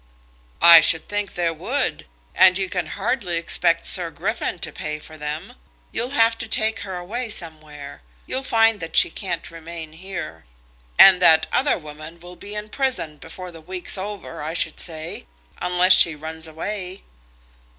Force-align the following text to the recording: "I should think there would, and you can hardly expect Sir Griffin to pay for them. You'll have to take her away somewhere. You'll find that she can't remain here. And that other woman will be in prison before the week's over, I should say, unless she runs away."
"I 0.63 0.81
should 0.81 1.07
think 1.07 1.35
there 1.35 1.53
would, 1.53 2.07
and 2.33 2.57
you 2.57 2.69
can 2.69 2.87
hardly 2.87 3.37
expect 3.37 3.85
Sir 3.85 4.09
Griffin 4.09 4.57
to 4.57 4.71
pay 4.71 4.97
for 4.97 5.15
them. 5.15 5.53
You'll 5.91 6.09
have 6.17 6.39
to 6.39 6.47
take 6.47 6.79
her 6.79 6.95
away 6.97 7.29
somewhere. 7.29 8.01
You'll 8.25 8.41
find 8.41 8.79
that 8.79 8.95
she 8.95 9.11
can't 9.11 9.51
remain 9.51 9.93
here. 9.93 10.45
And 10.97 11.21
that 11.21 11.45
other 11.51 11.77
woman 11.77 12.19
will 12.19 12.35
be 12.35 12.55
in 12.55 12.69
prison 12.69 13.17
before 13.17 13.51
the 13.51 13.61
week's 13.61 13.95
over, 13.95 14.41
I 14.41 14.55
should 14.55 14.79
say, 14.79 15.27
unless 15.61 15.93
she 15.93 16.15
runs 16.15 16.47
away." 16.47 17.03